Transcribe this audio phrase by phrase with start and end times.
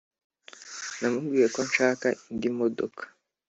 [0.99, 3.03] namubwiye ko nshaka indi modoka